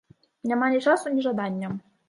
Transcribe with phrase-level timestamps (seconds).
[0.51, 1.73] Няма ні часу, ні жадання.